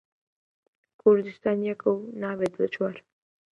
کوردستان 1.01 1.57
یەکە 1.69 1.87
و 1.93 1.97
نابێت 2.21 2.53
بە 2.59 2.67
چوار. 2.73 2.95